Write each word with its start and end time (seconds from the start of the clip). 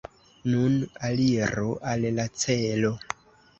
Nun 0.51 0.77
aliru 1.09 1.77
al 1.93 2.09
la 2.17 2.27
celo! 2.47 2.93